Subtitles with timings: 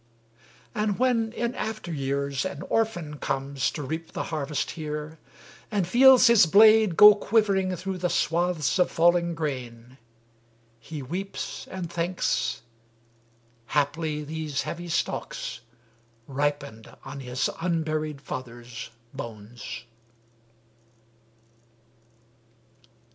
[0.73, 5.19] And when in after years an orphan comes To reap the harvest here,
[5.69, 9.99] and feels his blade Go quivering through the swaths of falling grain,
[10.79, 12.63] He weeps and thinks
[13.67, 15.59] haply these heavy stalks
[16.25, 19.83] Ripened on his unburied father's bones.